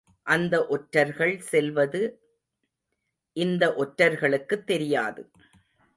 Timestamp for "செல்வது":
1.39-2.01